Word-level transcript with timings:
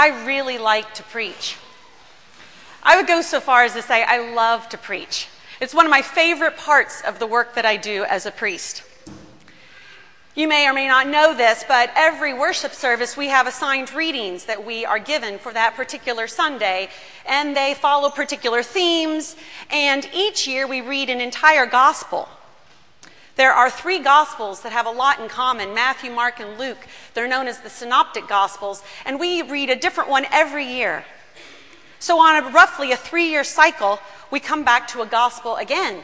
I 0.00 0.24
really 0.24 0.56
like 0.56 0.94
to 0.94 1.02
preach. 1.02 1.58
I 2.82 2.96
would 2.96 3.06
go 3.06 3.20
so 3.20 3.38
far 3.38 3.64
as 3.64 3.74
to 3.74 3.82
say 3.82 4.02
I 4.02 4.32
love 4.32 4.66
to 4.70 4.78
preach. 4.78 5.28
It's 5.60 5.74
one 5.74 5.84
of 5.84 5.90
my 5.90 6.00
favorite 6.00 6.56
parts 6.56 7.02
of 7.02 7.18
the 7.18 7.26
work 7.26 7.54
that 7.56 7.66
I 7.66 7.76
do 7.76 8.04
as 8.04 8.24
a 8.24 8.30
priest. 8.30 8.82
You 10.34 10.48
may 10.48 10.66
or 10.66 10.72
may 10.72 10.88
not 10.88 11.06
know 11.06 11.34
this, 11.34 11.66
but 11.68 11.90
every 11.94 12.32
worship 12.32 12.72
service 12.72 13.14
we 13.14 13.28
have 13.28 13.46
assigned 13.46 13.92
readings 13.92 14.46
that 14.46 14.64
we 14.64 14.86
are 14.86 14.98
given 14.98 15.38
for 15.38 15.52
that 15.52 15.74
particular 15.74 16.26
Sunday, 16.26 16.88
and 17.26 17.54
they 17.54 17.74
follow 17.74 18.08
particular 18.08 18.62
themes, 18.62 19.36
and 19.68 20.08
each 20.14 20.48
year 20.48 20.66
we 20.66 20.80
read 20.80 21.10
an 21.10 21.20
entire 21.20 21.66
gospel. 21.66 22.26
There 23.40 23.54
are 23.54 23.70
three 23.70 24.00
gospels 24.00 24.60
that 24.60 24.72
have 24.72 24.84
a 24.84 24.90
lot 24.90 25.18
in 25.18 25.26
common 25.26 25.72
Matthew, 25.72 26.10
Mark, 26.10 26.40
and 26.40 26.58
Luke. 26.58 26.86
They're 27.14 27.26
known 27.26 27.48
as 27.48 27.58
the 27.60 27.70
synoptic 27.70 28.28
gospels, 28.28 28.82
and 29.06 29.18
we 29.18 29.40
read 29.40 29.70
a 29.70 29.76
different 29.76 30.10
one 30.10 30.26
every 30.30 30.66
year. 30.66 31.06
So, 32.00 32.18
on 32.18 32.44
a, 32.44 32.50
roughly 32.50 32.92
a 32.92 32.98
three 32.98 33.30
year 33.30 33.42
cycle, 33.42 33.98
we 34.30 34.40
come 34.40 34.62
back 34.62 34.88
to 34.88 35.00
a 35.00 35.06
gospel 35.06 35.56
again, 35.56 36.02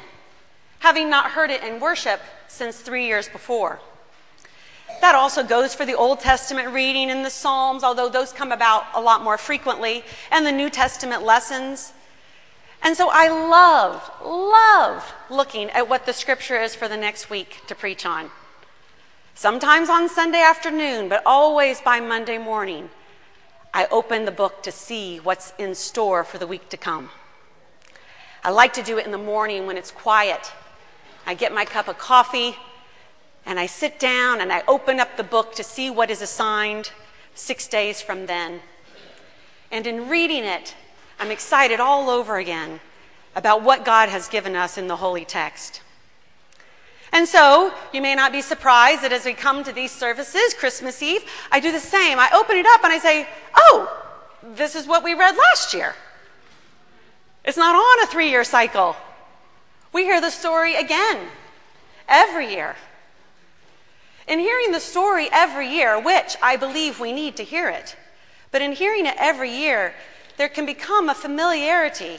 having 0.79 1.11
not 1.11 1.33
heard 1.33 1.51
it 1.51 1.63
in 1.63 1.79
worship 1.79 2.23
since 2.49 2.81
three 2.81 3.07
years 3.07 3.29
before. 3.29 3.81
That 5.03 5.15
also 5.15 5.45
goes 5.45 5.75
for 5.75 5.85
the 5.85 5.93
Old 5.93 6.21
Testament 6.21 6.73
reading 6.73 7.11
and 7.11 7.23
the 7.23 7.29
Psalms, 7.29 7.85
although 7.85 8.09
those 8.09 8.33
come 8.33 8.51
about 8.51 8.87
a 8.95 9.01
lot 9.03 9.23
more 9.23 9.37
frequently, 9.37 10.05
and 10.33 10.47
the 10.47 10.53
New 10.53 10.71
Testament 10.71 11.23
lessons. 11.23 11.93
And 12.87 12.97
so 12.97 13.11
I 13.13 13.27
love, 13.27 14.09
love 14.25 15.13
looking 15.29 15.71
at 15.71 15.89
what 15.89 16.07
the 16.07 16.13
scripture 16.13 16.63
is 16.63 16.77
for 16.77 16.87
the 16.87 16.97
next 16.97 17.29
week 17.29 17.63
to 17.67 17.75
preach 17.75 18.07
on. 18.07 18.31
Sometimes 19.35 19.91
on 19.91 20.09
Sunday 20.09 20.41
afternoon, 20.41 21.09
but 21.09 21.21
always 21.27 21.81
by 21.81 21.99
Monday 21.99 22.39
morning, 22.39 22.89
I 23.75 23.89
open 23.91 24.25
the 24.25 24.31
book 24.31 24.63
to 24.63 24.71
see 24.71 25.19
what's 25.19 25.53
in 25.59 25.75
store 25.75 26.23
for 26.23 26.39
the 26.39 26.47
week 26.47 26.69
to 26.69 26.77
come. 26.77 27.11
I 28.45 28.51
like 28.51 28.73
to 28.75 28.85
do 28.85 28.99
it 28.99 29.05
in 29.05 29.11
the 29.11 29.19
morning 29.19 29.67
when 29.67 29.77
it's 29.77 29.91
quiet. 29.91 30.53
I 31.27 31.35
get 31.35 31.53
my 31.53 31.65
cup 31.65 31.89
of 31.89 31.99
coffee 31.99 32.55
and 33.45 33.59
I 33.59 33.67
sit 33.67 33.99
down 33.99 34.41
and 34.41 34.53
I 34.53 34.63
open 34.69 35.01
up 35.01 35.17
the 35.17 35.25
book 35.25 35.57
to 35.57 35.65
see 35.65 35.91
what 35.91 36.09
is 36.09 36.23
assigned 36.23 36.93
six 37.35 37.67
days 37.67 38.01
from 38.01 38.27
then. 38.27 38.61
And 39.73 39.89
in 39.89 40.09
reading 40.09 40.45
it, 40.45 40.77
I'm 41.19 41.31
excited 41.31 41.81
all 41.81 42.11
over 42.11 42.37
again 42.37 42.81
about 43.37 43.63
what 43.63 43.85
God 43.85 44.09
has 44.09 44.27
given 44.27 44.57
us 44.57 44.79
in 44.79 44.89
the 44.89 44.97
holy 44.97 45.25
text. 45.25 45.83
And 47.13 47.29
so, 47.29 47.73
you 47.93 48.03
may 48.03 48.15
not 48.15 48.33
be 48.33 48.43
surprised 48.43 49.03
that 49.03 49.13
as 49.13 49.25
we 49.25 49.35
come 49.35 49.63
to 49.63 49.73
these 49.73 49.93
services, 49.93 50.55
Christmas 50.59 51.03
Eve, 51.03 51.23
I 51.53 51.61
do 51.61 51.71
the 51.71 51.79
same. 51.79 52.19
I 52.19 52.31
open 52.35 52.57
it 52.57 52.67
up 52.67 52.83
and 52.83 52.93
I 52.93 52.99
say, 52.99 53.29
Oh, 53.55 54.03
this 54.43 54.75
is 54.75 54.87
what 54.87 55.05
we 55.05 55.15
read 55.15 55.37
last 55.37 55.73
year. 55.73 55.95
It's 57.45 57.57
not 57.57 57.77
on 57.77 58.03
a 58.03 58.07
three 58.11 58.31
year 58.31 58.43
cycle. 58.43 58.97
We 59.93 60.05
hear 60.05 60.21
the 60.21 60.31
story 60.31 60.75
again 60.75 61.29
every 62.09 62.53
year. 62.53 62.75
In 64.27 64.41
hearing 64.41 64.73
the 64.73 64.81
story 64.81 65.29
every 65.31 65.69
year, 65.69 66.01
which 66.01 66.37
I 66.43 66.57
believe 66.57 66.99
we 66.99 67.13
need 67.13 67.37
to 67.37 67.45
hear 67.45 67.69
it, 67.69 67.97
but 68.51 68.61
in 68.61 68.73
hearing 68.73 69.07
it 69.07 69.15
every 69.19 69.51
year, 69.51 69.95
there 70.37 70.49
can 70.49 70.67
become 70.67 71.09
a 71.09 71.15
familiarity 71.15 72.19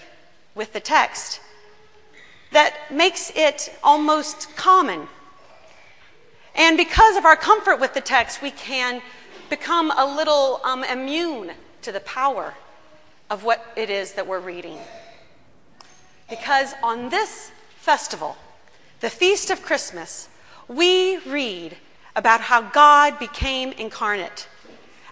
with 0.58 0.73
the 0.73 0.80
text 0.80 1.39
that 2.52 2.75
makes 2.91 3.31
it 3.36 3.73
almost 3.83 4.55
common. 4.55 5.08
And 6.55 6.75
because 6.77 7.16
of 7.16 7.25
our 7.25 7.36
comfort 7.36 7.80
with 7.80 7.94
the 7.94 8.02
text, 8.02 8.41
we 8.41 8.52
can 8.52 9.02
become 9.50 9.91
a 9.91 10.05
little 10.05 10.59
um, 10.63 10.83
immune 10.83 11.52
to 11.83 11.91
the 11.91 12.00
power 12.00 12.55
of 13.30 13.44
what 13.44 13.63
it 13.75 13.89
is 13.89 14.13
that 14.13 14.25
we're 14.25 14.39
reading. 14.39 14.80
Because 16.30 16.73
on 16.81 17.09
this 17.09 17.52
festival, 17.75 18.38
the 19.02 19.09
Feast 19.09 19.50
of 19.50 19.62
Christmas, 19.62 20.29
we 20.68 21.18
read 21.19 21.78
about 22.16 22.41
how 22.41 22.62
God 22.62 23.19
became 23.19 23.72
incarnate, 23.74 24.47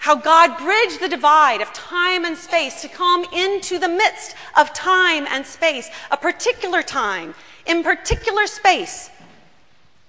how 0.06 0.14
God 0.14 0.60
bridged 0.60 1.00
the 1.00 1.10
divide 1.10 1.62
of 1.62 1.74
time 1.74 2.26
and 2.26 2.38
space 2.38 2.84
to 2.84 2.88
come 2.88 3.26
into 3.34 3.80
the 3.80 3.88
midst 3.88 4.36
of 4.56 4.72
time 4.72 5.26
and 5.32 5.44
space, 5.44 5.90
a 6.12 6.16
particular 6.16 6.84
time, 6.84 7.34
in 7.66 7.82
particular 7.82 8.46
space, 8.46 9.10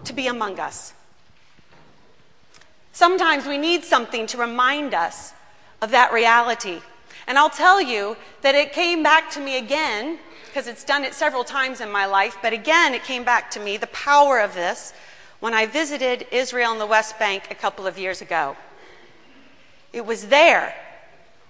to 0.04 0.12
be 0.12 0.26
among 0.26 0.60
us. 0.60 0.92
Sometimes 2.92 3.46
we 3.46 3.56
need 3.56 3.84
something 3.84 4.26
to 4.26 4.36
remind 4.36 4.92
us 4.92 5.32
of 5.80 5.92
that 5.92 6.12
reality. 6.12 6.82
And 7.26 7.38
I'll 7.38 7.48
tell 7.48 7.80
you 7.80 8.18
that 8.42 8.54
it 8.54 8.74
came 8.74 9.02
back 9.02 9.30
to 9.30 9.40
me 9.40 9.56
again, 9.56 10.18
because 10.44 10.66
it's 10.66 10.84
done 10.84 11.04
it 11.04 11.14
several 11.14 11.42
times 11.42 11.80
in 11.80 11.90
my 11.90 12.04
life, 12.04 12.36
but 12.42 12.52
again, 12.52 12.92
it 12.92 13.02
came 13.02 13.24
back 13.24 13.50
to 13.52 13.60
me 13.60 13.78
the 13.78 13.86
power 13.86 14.40
of 14.40 14.52
this 14.52 14.92
when 15.40 15.54
I 15.54 15.64
visited 15.64 16.26
Israel 16.30 16.72
and 16.72 16.80
the 16.82 16.84
West 16.84 17.18
Bank 17.18 17.44
a 17.50 17.54
couple 17.54 17.86
of 17.86 17.98
years 17.98 18.20
ago. 18.20 18.58
It 19.96 20.04
was 20.04 20.26
there 20.26 20.74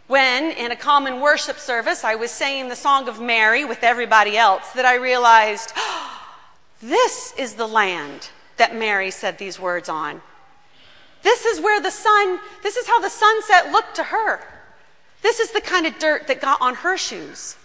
when, 0.06 0.52
in 0.52 0.70
a 0.70 0.76
common 0.76 1.20
worship 1.20 1.58
service, 1.58 2.04
I 2.04 2.14
was 2.14 2.30
saying 2.30 2.68
the 2.68 2.76
Song 2.76 3.08
of 3.08 3.20
Mary 3.20 3.64
with 3.64 3.82
everybody 3.82 4.38
else 4.38 4.70
that 4.74 4.84
I 4.84 4.94
realized 4.94 5.72
oh, 5.74 6.22
this 6.80 7.34
is 7.36 7.54
the 7.54 7.66
land 7.66 8.30
that 8.56 8.76
Mary 8.76 9.10
said 9.10 9.36
these 9.36 9.58
words 9.58 9.88
on. 9.88 10.22
This 11.24 11.44
is 11.44 11.60
where 11.60 11.80
the 11.80 11.90
sun, 11.90 12.38
this 12.62 12.76
is 12.76 12.86
how 12.86 13.00
the 13.00 13.08
sunset 13.10 13.72
looked 13.72 13.96
to 13.96 14.04
her. 14.04 14.38
This 15.22 15.40
is 15.40 15.50
the 15.50 15.60
kind 15.60 15.84
of 15.84 15.98
dirt 15.98 16.28
that 16.28 16.40
got 16.40 16.60
on 16.60 16.76
her 16.76 16.96
shoes. 16.96 17.56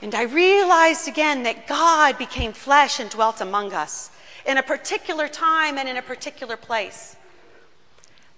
And 0.00 0.14
I 0.14 0.22
realized 0.22 1.08
again 1.08 1.42
that 1.42 1.66
God 1.66 2.16
became 2.16 2.54
flesh 2.54 3.00
and 3.00 3.10
dwelt 3.10 3.42
among 3.42 3.74
us 3.74 4.10
in 4.46 4.56
a 4.56 4.62
particular 4.62 5.28
time 5.28 5.76
and 5.76 5.86
in 5.90 5.98
a 5.98 6.02
particular 6.02 6.56
place. 6.56 7.16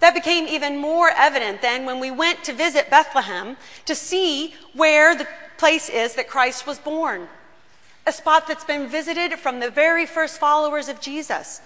That 0.00 0.14
became 0.14 0.46
even 0.46 0.78
more 0.78 1.10
evident 1.10 1.62
then 1.62 1.86
when 1.86 2.00
we 2.00 2.10
went 2.10 2.44
to 2.44 2.52
visit 2.52 2.90
Bethlehem 2.90 3.56
to 3.86 3.94
see 3.94 4.54
where 4.74 5.16
the 5.16 5.26
place 5.56 5.88
is 5.88 6.14
that 6.14 6.28
Christ 6.28 6.66
was 6.66 6.78
born. 6.78 7.28
A 8.06 8.12
spot 8.12 8.46
that's 8.46 8.64
been 8.64 8.88
visited 8.88 9.38
from 9.38 9.58
the 9.58 9.70
very 9.70 10.06
first 10.06 10.38
followers 10.38 10.88
of 10.88 11.00
Jesus. 11.00 11.60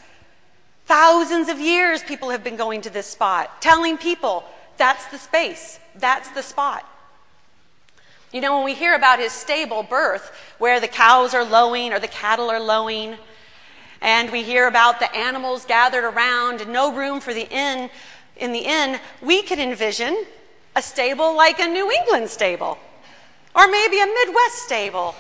Thousands 0.87 1.49
of 1.49 1.61
years 1.61 2.03
people 2.03 2.31
have 2.31 2.43
been 2.43 2.57
going 2.57 2.81
to 2.83 2.91
this 2.91 3.07
spot, 3.07 3.61
telling 3.61 3.99
people 3.99 4.45
that's 4.77 5.07
the 5.09 5.19
space, 5.19 5.79
that's 5.97 6.31
the 6.31 6.43
spot. 6.43 6.87
You 8.33 8.41
know, 8.41 8.57
when 8.57 8.65
we 8.65 8.75
hear 8.75 8.95
about 8.95 9.19
his 9.19 9.33
stable 9.33 9.83
birth, 9.83 10.33
where 10.59 10.79
the 10.79 10.89
cows 10.89 11.35
are 11.35 11.45
lowing 11.45 11.93
or 11.93 11.99
the 11.99 12.09
cattle 12.09 12.49
are 12.49 12.61
lowing, 12.61 13.17
and 14.01 14.31
we 14.31 14.43
hear 14.43 14.67
about 14.67 15.01
the 15.01 15.15
animals 15.15 15.65
gathered 15.67 16.05
around 16.05 16.61
and 16.61 16.73
no 16.73 16.95
room 16.95 17.21
for 17.21 17.35
the 17.35 17.49
inn 17.51 17.91
in 18.41 18.53
the 18.53 18.61
inn, 18.61 18.99
we 19.23 19.43
could 19.43 19.59
envision 19.59 20.25
a 20.75 20.83
stable 20.83 21.37
like 21.37 21.59
a 21.59 21.67
New 21.67 21.91
England 21.91 22.31
stable, 22.31 22.79
or 23.55 23.69
maybe 23.69 24.01
a 24.01 24.07
Midwest 24.07 24.57
stable, 24.65 25.15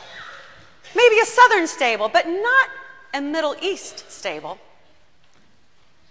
maybe 0.94 1.19
a 1.20 1.26
Southern 1.26 1.66
stable, 1.66 2.08
but 2.08 2.26
not 2.26 2.69
a 3.12 3.20
Middle 3.20 3.56
East 3.60 4.10
stable. 4.10 4.58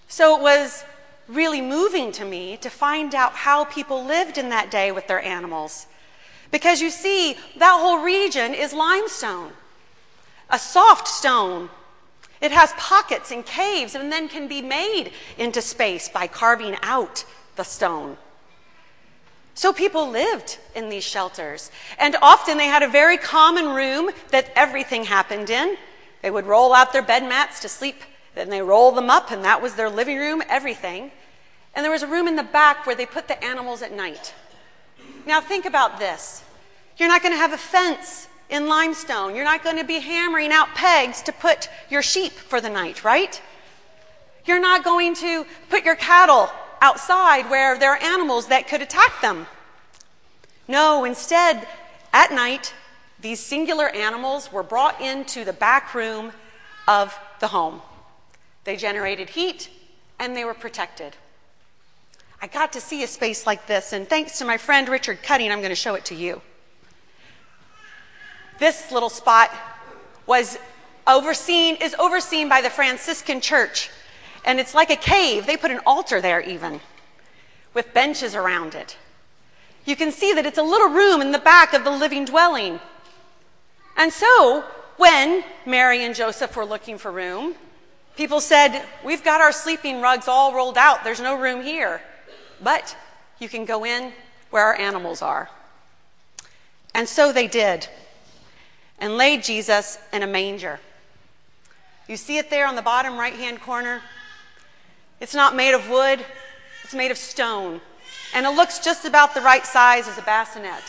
So 0.08 0.38
it 0.38 0.42
was 0.42 0.84
really 1.28 1.62
moving 1.62 2.12
to 2.12 2.26
me 2.26 2.58
to 2.58 2.70
find 2.70 3.14
out 3.14 3.34
how 3.34 3.66
people 3.66 4.04
lived 4.04 4.38
in 4.38 4.50
that 4.50 4.72
day 4.72 4.92
with 4.92 5.08
their 5.08 5.22
animals. 5.22 5.86
Because 6.52 6.82
you 6.82 6.90
see, 6.90 7.38
that 7.58 7.78
whole 7.80 8.04
region 8.04 8.54
is 8.54 8.74
limestone, 8.74 9.52
a 10.50 10.58
soft 10.58 11.08
stone 11.08 11.70
it 12.42 12.52
has 12.52 12.72
pockets 12.74 13.32
and 13.32 13.46
caves 13.46 13.96
and 13.96 14.12
then 14.12 14.30
can 14.30 14.48
be 14.48 14.62
made 14.62 15.12
into 15.38 15.62
space 15.62 16.08
by 16.08 16.28
carving 16.28 16.78
out 16.82 17.26
the 17.56 17.64
stone. 17.64 18.18
So 19.60 19.74
people 19.74 20.10
lived 20.10 20.58
in 20.74 20.88
these 20.88 21.04
shelters. 21.04 21.70
And 21.98 22.16
often 22.22 22.58
they 22.58 22.68
had 22.68 22.82
a 22.82 22.88
very 22.88 23.18
common 23.18 23.76
room 23.76 24.10
that 24.30 24.50
everything 24.56 25.04
happened 25.04 25.50
in. 25.50 25.76
They 26.22 26.32
would 26.32 26.46
roll 26.46 26.74
out 26.74 26.94
their 26.94 27.02
bed 27.02 27.24
mats 27.24 27.60
to 27.62 27.70
sleep, 27.70 27.98
then 28.36 28.50
they 28.50 28.62
roll 28.62 28.94
them 28.94 29.10
up, 29.10 29.32
and 29.32 29.44
that 29.44 29.62
was 29.62 29.76
their 29.76 29.90
living 29.90 30.18
room, 30.18 30.42
everything. 30.48 31.12
And 31.76 31.84
there 31.84 31.92
was 31.92 32.04
a 32.04 32.08
room 32.08 32.26
in 32.26 32.38
the 32.38 32.44
back 32.44 32.86
where 32.86 32.96
they 32.96 33.06
put 33.06 33.28
the 33.28 33.44
animals 33.44 33.82
at 33.82 33.92
night. 33.92 34.34
Now 35.26 35.42
think 35.42 35.66
about 35.66 36.00
this. 36.00 36.42
You're 36.96 37.10
not 37.10 37.22
going 37.22 37.34
to 37.34 37.38
have 37.38 37.52
a 37.52 37.58
fence 37.58 38.29
in 38.50 38.68
limestone. 38.68 39.36
You're 39.36 39.46
not 39.46 39.64
going 39.64 39.78
to 39.78 39.84
be 39.84 40.00
hammering 40.00 40.52
out 40.52 40.70
pegs 40.76 41.22
to 41.24 41.32
put 41.32 41.70
your 41.90 42.02
sheep 42.02 42.34
for 42.34 42.60
the 42.60 42.70
night, 42.70 43.04
right? 43.04 43.42
You're 44.46 44.60
not 44.60 44.84
going 44.84 45.16
to 45.16 45.46
put 45.70 45.86
your 45.86 45.96
cattle 45.96 46.50
outside 46.82 47.50
where 47.50 47.78
there 47.78 47.92
are 47.92 48.02
animals 48.02 48.48
that 48.48 48.68
could 48.68 48.82
attack 48.82 49.22
them. 49.22 49.48
No, 50.68 51.06
instead, 51.06 51.68
at 52.14 52.32
night, 52.32 52.74
these 53.22 53.40
singular 53.40 53.90
animals 53.90 54.52
were 54.52 54.64
brought 54.64 55.00
into 55.02 55.44
the 55.44 55.54
back 55.54 55.94
room 55.94 56.32
of 56.88 57.18
the 57.40 57.48
home. 57.48 57.82
They 58.64 58.76
generated 58.76 59.30
heat 59.30 59.70
and 60.20 60.36
they 60.36 60.46
were 60.46 60.54
protected. 60.54 61.16
I 62.42 62.48
got 62.48 62.74
to 62.74 62.82
see 62.82 63.04
a 63.04 63.08
space 63.08 63.46
like 63.46 63.68
this, 63.68 63.92
and 63.92 64.08
thanks 64.08 64.40
to 64.40 64.46
my 64.46 64.58
friend 64.58 64.88
Richard 64.88 65.22
Cutting, 65.22 65.52
I'm 65.52 65.60
going 65.60 65.70
to 65.70 65.76
show 65.76 65.96
it 65.96 66.06
to 66.06 66.16
you. 66.16 66.42
This 68.60 68.92
little 68.92 69.10
spot 69.10 69.52
was 70.26 70.58
overseen, 71.08 71.76
is 71.78 71.96
overseen 71.98 72.50
by 72.50 72.62
the 72.62 72.70
Franciscan 72.70 73.42
Church, 73.42 73.90
and 74.46 74.60
it's 74.60 74.76
like 74.76 74.90
a 74.90 74.96
cave. 74.96 75.46
They 75.46 75.58
put 75.58 75.72
an 75.72 75.80
altar 75.86 76.22
there, 76.22 76.42
even, 76.42 76.82
with 77.74 77.94
benches 77.94 78.36
around 78.36 78.76
it. 78.76 78.98
You 79.86 79.96
can 79.96 80.12
see 80.12 80.34
that 80.34 80.46
it's 80.46 80.58
a 80.58 80.64
little 80.64 80.90
room 80.90 81.22
in 81.22 81.32
the 81.32 81.40
back 81.40 81.74
of 81.74 81.84
the 81.84 81.92
living 81.92 82.26
dwelling. 82.26 82.80
And 83.98 84.12
so, 84.12 84.64
when 84.98 85.44
Mary 85.66 86.04
and 86.04 86.14
Joseph 86.14 86.56
were 86.56 86.66
looking 86.66 86.98
for 86.98 87.12
room, 87.12 87.56
people 88.18 88.42
said, 88.42 88.84
We've 89.04 89.24
got 89.24 89.42
our 89.42 89.54
sleeping 89.54 90.02
rugs 90.02 90.28
all 90.28 90.54
rolled 90.54 90.78
out, 90.78 91.04
there's 91.04 91.22
no 91.22 91.40
room 91.40 91.64
here. 91.64 92.02
But 92.62 92.96
you 93.40 93.48
can 93.48 93.64
go 93.64 93.86
in 93.86 94.12
where 94.50 94.64
our 94.64 94.76
animals 94.76 95.22
are. 95.22 95.50
And 96.94 97.08
so 97.08 97.32
they 97.32 97.48
did, 97.48 97.88
and 99.00 99.18
laid 99.18 99.44
Jesus 99.44 99.98
in 100.14 100.24
a 100.24 100.28
manger. 100.28 100.80
You 102.08 102.18
see 102.18 102.38
it 102.38 102.50
there 102.50 102.68
on 102.68 102.76
the 102.76 102.82
bottom 102.82 103.18
right 103.18 103.34
hand 103.34 103.62
corner? 103.62 104.02
It's 105.20 105.36
not 105.36 105.56
made 105.56 105.74
of 105.74 105.90
wood, 105.90 106.26
it's 106.84 106.94
made 106.94 107.12
of 107.12 107.18
stone. 107.18 107.82
And 108.34 108.46
it 108.46 108.50
looks 108.50 108.80
just 108.80 109.06
about 109.06 109.34
the 109.34 109.42
right 109.42 109.66
size 109.66 110.08
as 110.08 110.18
a 110.18 110.22
bassinet. 110.22 110.84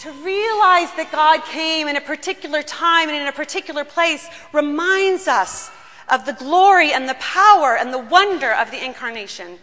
To 0.00 0.10
realize 0.10 0.92
that 0.94 1.10
God 1.12 1.44
came 1.44 1.86
in 1.86 1.96
a 1.96 2.00
particular 2.00 2.62
time 2.62 3.08
and 3.08 3.16
in 3.16 3.28
a 3.28 3.32
particular 3.32 3.84
place 3.84 4.28
reminds 4.52 5.28
us 5.28 5.70
of 6.08 6.26
the 6.26 6.32
glory 6.32 6.92
and 6.92 7.08
the 7.08 7.14
power 7.14 7.76
and 7.76 7.92
the 7.92 7.98
wonder 7.98 8.52
of 8.52 8.70
the 8.70 8.84
incarnation. 8.84 9.58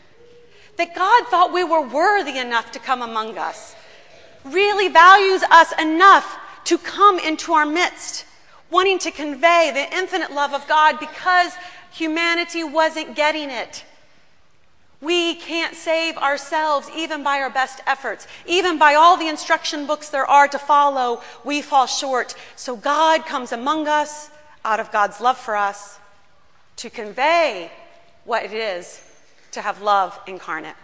That 0.77 0.95
God 0.95 1.27
thought 1.27 1.51
we 1.53 1.65
were 1.65 1.81
worthy 1.81 2.37
enough 2.37 2.71
to 2.71 2.79
come 2.79 3.01
among 3.01 3.37
us, 3.37 3.75
really 4.53 4.87
values 4.87 5.43
us 5.43 5.73
enough 5.79 6.37
to 6.65 6.77
come 6.77 7.19
into 7.19 7.53
our 7.53 7.65
midst, 7.65 8.25
wanting 8.69 8.99
to 8.99 9.11
convey 9.11 9.71
the 9.73 9.97
infinite 9.97 10.31
love 10.31 10.53
of 10.53 10.67
God 10.67 10.99
because 10.99 11.53
humanity 11.91 12.63
wasn't 12.63 13.15
getting 13.15 13.49
it. 13.49 13.83
We 15.01 15.35
can't 15.35 15.75
save 15.75 16.17
ourselves 16.17 16.89
even 16.93 17.23
by 17.23 17.39
our 17.39 17.49
best 17.49 17.79
efforts. 17.87 18.27
Even 18.45 18.77
by 18.77 18.95
all 18.95 19.15
the 19.15 19.29
instruction 19.29 19.87
books 19.87 20.09
there 20.09 20.25
are 20.25 20.47
to 20.49 20.59
follow, 20.59 21.21
we 21.45 21.61
fall 21.61 21.87
short. 21.87 22.35
So 22.55 22.75
God 22.75 23.25
comes 23.25 23.53
among 23.53 23.87
us 23.87 24.29
out 24.65 24.79
of 24.79 24.91
God's 24.91 25.21
love 25.21 25.37
for 25.37 25.55
us 25.55 25.99
to 26.77 26.89
convey 26.89 27.71
what 28.25 28.43
it 28.43 28.53
is 28.53 29.01
to 29.51 29.61
have 29.61 29.81
love 29.81 30.19
incarnate. 30.27 30.75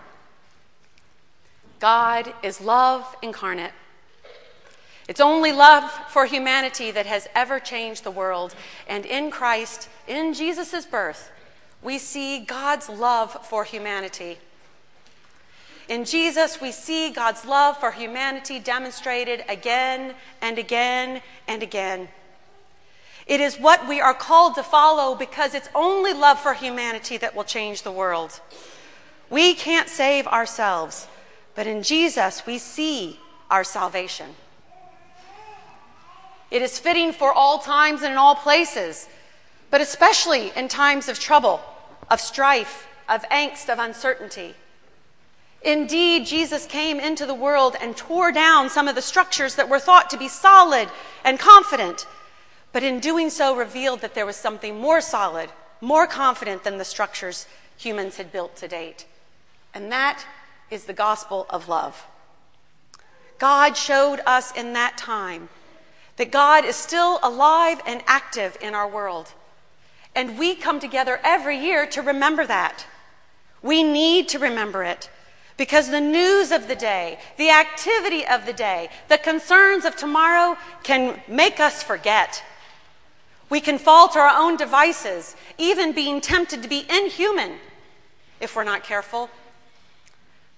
God 1.79 2.33
is 2.43 2.61
love 2.61 3.15
incarnate. 3.21 3.71
It's 5.07 5.21
only 5.21 5.51
love 5.51 5.89
for 6.09 6.25
humanity 6.25 6.89
that 6.91 7.05
has 7.05 7.27
ever 7.35 7.59
changed 7.59 8.03
the 8.03 8.11
world. 8.11 8.55
And 8.87 9.05
in 9.05 9.29
Christ, 9.29 9.87
in 10.07 10.33
Jesus' 10.33 10.85
birth, 10.85 11.31
we 11.81 11.99
see 11.99 12.39
God's 12.39 12.89
love 12.89 13.31
for 13.45 13.63
humanity. 13.63 14.39
In 15.87 16.03
Jesus, 16.03 16.59
we 16.59 16.71
see 16.71 17.11
God's 17.11 17.45
love 17.45 17.77
for 17.77 17.91
humanity 17.91 18.59
demonstrated 18.59 19.43
again 19.47 20.15
and 20.41 20.57
again 20.57 21.21
and 21.47 21.61
again. 21.61 22.07
It 23.27 23.39
is 23.39 23.59
what 23.59 23.87
we 23.87 24.01
are 24.01 24.13
called 24.13 24.55
to 24.55 24.63
follow 24.63 25.15
because 25.15 25.53
it's 25.53 25.69
only 25.75 26.13
love 26.13 26.39
for 26.39 26.53
humanity 26.53 27.17
that 27.17 27.35
will 27.35 27.43
change 27.43 27.83
the 27.83 27.91
world. 27.91 28.39
We 29.29 29.53
can't 29.53 29.89
save 29.89 30.27
ourselves, 30.27 31.07
but 31.55 31.67
in 31.67 31.81
Jesus, 31.83 32.45
we 32.45 32.57
see 32.57 33.19
our 33.49 33.63
salvation. 33.63 34.35
It 36.51 36.61
is 36.61 36.77
fitting 36.77 37.11
for 37.11 37.31
all 37.31 37.59
times 37.59 38.01
and 38.01 38.11
in 38.11 38.17
all 38.17 38.35
places, 38.35 39.07
but 39.71 39.81
especially 39.81 40.51
in 40.55 40.67
times 40.67 41.09
of 41.09 41.19
trouble 41.19 41.61
of 42.09 42.21
strife, 42.21 42.87
of 43.09 43.23
angst, 43.29 43.69
of 43.69 43.79
uncertainty. 43.79 44.53
Indeed, 45.61 46.27
Jesus 46.27 46.67
came 46.67 46.99
into 46.99 47.25
the 47.25 47.33
world 47.33 47.75
and 47.81 47.97
tore 47.97 48.31
down 48.31 48.69
some 48.69 48.87
of 48.87 48.95
the 48.95 49.01
structures 49.01 49.55
that 49.55 49.69
were 49.69 49.79
thought 49.79 50.11
to 50.11 50.17
be 50.17 50.27
solid 50.27 50.89
and 51.23 51.39
confident, 51.39 52.05
but 52.71 52.83
in 52.83 52.99
doing 52.99 53.29
so 53.29 53.55
revealed 53.55 54.01
that 54.01 54.13
there 54.13 54.25
was 54.25 54.35
something 54.35 54.79
more 54.79 55.01
solid, 55.01 55.49
more 55.81 56.05
confident 56.05 56.63
than 56.63 56.77
the 56.77 56.85
structures 56.85 57.47
humans 57.77 58.17
had 58.17 58.31
built 58.31 58.55
to 58.57 58.67
date. 58.67 59.05
And 59.73 59.91
that 59.91 60.23
is 60.69 60.85
the 60.85 60.93
gospel 60.93 61.45
of 61.49 61.67
love. 61.67 62.05
God 63.37 63.75
showed 63.75 64.21
us 64.25 64.51
in 64.55 64.73
that 64.73 64.97
time 64.97 65.49
that 66.17 66.31
God 66.31 66.63
is 66.65 66.75
still 66.75 67.19
alive 67.21 67.81
and 67.85 68.01
active 68.07 68.57
in 68.61 68.73
our 68.73 68.87
world. 68.87 69.33
And 70.15 70.39
we 70.39 70.55
come 70.55 70.79
together 70.79 71.19
every 71.23 71.57
year 71.57 71.85
to 71.87 72.01
remember 72.01 72.45
that. 72.45 72.85
We 73.61 73.83
need 73.83 74.29
to 74.29 74.39
remember 74.39 74.83
it 74.83 75.09
because 75.57 75.89
the 75.89 76.01
news 76.01 76.51
of 76.51 76.67
the 76.67 76.75
day, 76.75 77.19
the 77.37 77.49
activity 77.49 78.25
of 78.25 78.45
the 78.45 78.53
day, 78.53 78.89
the 79.09 79.17
concerns 79.17 79.85
of 79.85 79.95
tomorrow 79.95 80.57
can 80.83 81.21
make 81.27 81.59
us 81.59 81.83
forget. 81.83 82.43
We 83.49 83.61
can 83.61 83.77
fall 83.77 84.07
to 84.09 84.19
our 84.19 84.37
own 84.37 84.57
devices, 84.57 85.35
even 85.57 85.91
being 85.91 86.21
tempted 86.21 86.63
to 86.63 86.69
be 86.69 86.85
inhuman 86.89 87.57
if 88.39 88.55
we're 88.55 88.63
not 88.63 88.83
careful. 88.83 89.29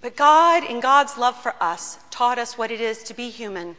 But 0.01 0.15
God, 0.15 0.63
in 0.63 0.79
God's 0.79 1.17
love 1.17 1.41
for 1.41 1.55
us, 1.59 1.97
taught 2.11 2.38
us 2.38 2.57
what 2.57 2.71
it 2.71 2.79
is 2.79 3.03
to 3.03 3.13
be 3.13 3.29
human, 3.29 3.75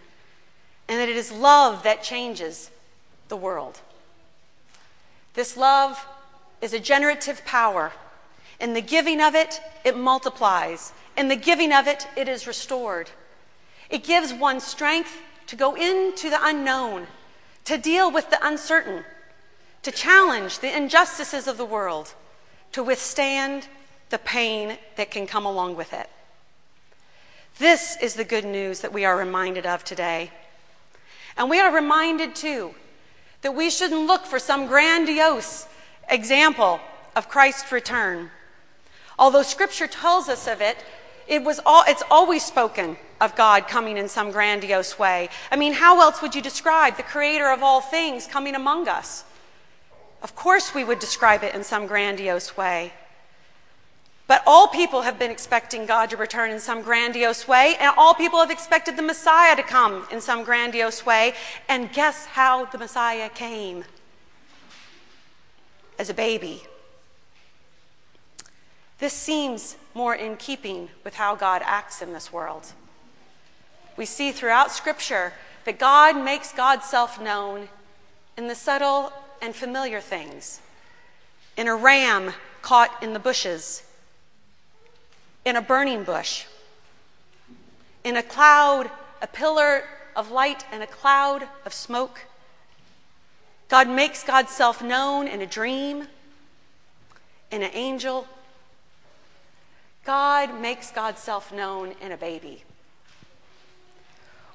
and 0.88 0.98
that 1.00 1.08
it 1.08 1.16
is 1.16 1.30
love 1.30 1.82
that 1.84 2.02
changes 2.02 2.70
the 3.28 3.36
world. 3.36 3.80
This 5.34 5.56
love 5.56 6.04
is 6.60 6.72
a 6.72 6.80
generative 6.80 7.44
power. 7.44 7.92
In 8.60 8.74
the 8.74 8.80
giving 8.80 9.20
of 9.20 9.34
it, 9.34 9.60
it 9.84 9.96
multiplies. 9.96 10.92
In 11.16 11.28
the 11.28 11.36
giving 11.36 11.72
of 11.72 11.86
it, 11.86 12.08
it 12.16 12.28
is 12.28 12.46
restored. 12.46 13.10
It 13.88 14.02
gives 14.02 14.32
one 14.32 14.60
strength 14.60 15.20
to 15.46 15.56
go 15.56 15.76
into 15.76 16.28
the 16.28 16.38
unknown, 16.40 17.06
to 17.64 17.78
deal 17.78 18.10
with 18.10 18.28
the 18.30 18.44
uncertain, 18.44 19.04
to 19.82 19.92
challenge 19.92 20.58
the 20.58 20.76
injustices 20.76 21.46
of 21.46 21.56
the 21.56 21.64
world, 21.64 22.14
to 22.72 22.82
withstand 22.82 23.68
the 24.10 24.18
pain 24.18 24.78
that 24.96 25.10
can 25.10 25.26
come 25.26 25.44
along 25.44 25.76
with 25.76 25.92
it. 25.92 26.08
This 27.58 27.96
is 28.00 28.14
the 28.14 28.24
good 28.24 28.44
news 28.44 28.80
that 28.80 28.92
we 28.92 29.04
are 29.04 29.16
reminded 29.16 29.66
of 29.66 29.84
today. 29.84 30.30
And 31.36 31.50
we 31.50 31.60
are 31.60 31.74
reminded, 31.74 32.34
too, 32.34 32.74
that 33.42 33.54
we 33.54 33.70
shouldn't 33.70 34.06
look 34.06 34.24
for 34.24 34.38
some 34.38 34.66
grandiose 34.66 35.66
example 36.08 36.80
of 37.14 37.28
Christ's 37.28 37.70
return. 37.70 38.30
Although 39.18 39.42
Scripture 39.42 39.86
tells 39.86 40.28
us 40.28 40.46
of 40.46 40.60
it, 40.60 40.76
it 41.26 41.44
was 41.44 41.60
all, 41.66 41.84
it's 41.86 42.02
always 42.10 42.44
spoken 42.44 42.96
of 43.20 43.34
God 43.36 43.68
coming 43.68 43.96
in 43.96 44.08
some 44.08 44.30
grandiose 44.30 44.98
way. 44.98 45.28
I 45.50 45.56
mean, 45.56 45.72
how 45.74 46.00
else 46.00 46.22
would 46.22 46.34
you 46.34 46.40
describe 46.42 46.96
the 46.96 47.02
creator 47.02 47.50
of 47.50 47.62
all 47.62 47.80
things 47.80 48.26
coming 48.26 48.54
among 48.54 48.88
us? 48.88 49.24
Of 50.22 50.34
course, 50.34 50.74
we 50.74 50.84
would 50.84 50.98
describe 50.98 51.42
it 51.42 51.54
in 51.54 51.64
some 51.64 51.86
grandiose 51.86 52.56
way. 52.56 52.92
But 54.28 54.42
all 54.46 54.68
people 54.68 55.02
have 55.02 55.18
been 55.18 55.30
expecting 55.30 55.86
God 55.86 56.10
to 56.10 56.18
return 56.18 56.50
in 56.50 56.60
some 56.60 56.82
grandiose 56.82 57.48
way, 57.48 57.76
and 57.80 57.90
all 57.96 58.12
people 58.12 58.38
have 58.40 58.50
expected 58.50 58.94
the 58.94 59.02
Messiah 59.02 59.56
to 59.56 59.62
come 59.62 60.06
in 60.12 60.20
some 60.20 60.44
grandiose 60.44 61.04
way. 61.04 61.32
And 61.66 61.90
guess 61.90 62.26
how 62.26 62.66
the 62.66 62.76
Messiah 62.76 63.30
came? 63.30 63.84
As 65.98 66.10
a 66.10 66.14
baby. 66.14 66.62
This 68.98 69.14
seems 69.14 69.76
more 69.94 70.14
in 70.14 70.36
keeping 70.36 70.90
with 71.04 71.14
how 71.14 71.34
God 71.34 71.62
acts 71.64 72.02
in 72.02 72.12
this 72.12 72.30
world. 72.30 72.72
We 73.96 74.04
see 74.04 74.30
throughout 74.30 74.70
Scripture 74.70 75.32
that 75.64 75.78
God 75.78 76.22
makes 76.22 76.52
God's 76.52 76.84
self 76.84 77.18
known 77.20 77.68
in 78.36 78.46
the 78.46 78.54
subtle 78.54 79.10
and 79.40 79.56
familiar 79.56 80.00
things. 80.00 80.60
In 81.56 81.66
a 81.66 81.74
ram 81.74 82.34
caught 82.60 83.02
in 83.02 83.14
the 83.14 83.18
bushes 83.18 83.84
in 85.48 85.56
a 85.56 85.62
burning 85.62 86.04
bush, 86.04 86.44
in 88.04 88.16
a 88.16 88.22
cloud, 88.22 88.90
a 89.22 89.26
pillar 89.26 89.82
of 90.14 90.30
light 90.30 90.64
and 90.70 90.82
a 90.82 90.86
cloud 90.86 91.48
of 91.64 91.72
smoke. 91.72 92.26
God 93.68 93.88
makes 93.88 94.22
God's 94.22 94.52
self 94.52 94.82
known 94.82 95.26
in 95.26 95.40
a 95.40 95.46
dream, 95.46 96.06
in 97.50 97.62
an 97.62 97.70
angel. 97.72 98.28
God 100.04 100.60
makes 100.60 100.90
God's 100.90 101.20
self 101.20 101.50
known 101.50 101.94
in 102.02 102.12
a 102.12 102.16
baby. 102.18 102.62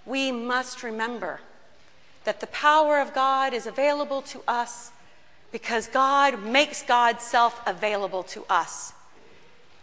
We 0.05 0.31
must 0.31 0.83
remember 0.83 1.41
that 2.23 2.39
the 2.39 2.47
power 2.47 3.00
of 3.00 3.15
God 3.15 3.53
is 3.53 3.65
available 3.65 4.21
to 4.23 4.43
us 4.47 4.91
because 5.51 5.88
God 5.88 6.43
makes 6.43 6.83
God's 6.83 7.23
self 7.23 7.59
available 7.65 8.21
to 8.23 8.45
us 8.47 8.93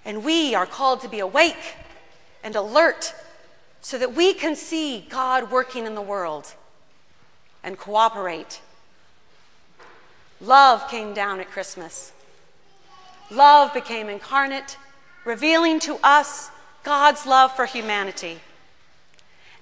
And 0.04 0.25
we 0.25 0.54
are 0.54 0.66
called 0.66 1.00
to 1.02 1.09
be 1.09 1.21
awake 1.21 1.75
and 2.42 2.57
alert 2.57 3.14
so 3.80 3.99
that 3.99 4.14
we 4.14 4.35
can 4.35 4.57
see 4.57 5.07
God 5.09 5.50
working 5.50 5.87
in 5.87 5.95
the 5.95 6.02
world 6.02 6.54
and 7.62 7.78
cooperate. 7.78 8.61
Love 10.40 10.88
came 10.88 11.12
down 11.12 11.40
at 11.40 11.50
Christmas. 11.50 12.12
Love 13.30 13.73
became 13.73 14.09
incarnate, 14.09 14.76
revealing 15.25 15.78
to 15.80 15.99
us 16.02 16.50
God's 16.83 17.26
love 17.26 17.54
for 17.54 17.66
humanity. 17.66 18.40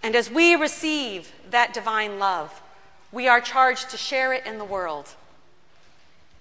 And 0.02 0.14
as 0.14 0.30
we 0.30 0.54
receive 0.54 1.32
that 1.50 1.74
divine 1.74 2.18
love, 2.18 2.62
we 3.10 3.26
are 3.26 3.40
charged 3.40 3.90
to 3.90 3.96
share 3.96 4.32
it 4.32 4.46
in 4.46 4.58
the 4.58 4.64
world. 4.64 5.14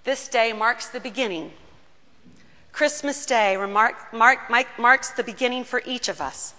This 0.04 0.28
day 0.28 0.52
marks 0.52 0.88
the 0.88 1.00
beginning. 1.00 1.52
Christmas 2.78 3.26
Day 3.26 3.56
remark, 3.56 3.96
mark, 4.12 4.38
marks 4.78 5.10
the 5.10 5.24
beginning 5.24 5.64
for 5.64 5.82
each 5.84 6.08
of 6.08 6.20
us 6.20 6.54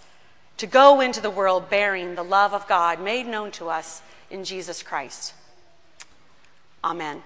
to 0.57 0.67
go 0.67 0.99
into 0.99 1.21
the 1.21 1.29
world 1.29 1.69
bearing 1.69 2.15
the 2.15 2.23
love 2.23 2.53
of 2.53 2.67
God 2.67 2.99
made 2.99 3.25
known 3.25 3.51
to 3.51 3.69
us 3.69 4.01
in 4.29 4.43
Jesus 4.43 4.83
Christ. 4.83 5.33
Amen. 6.83 7.23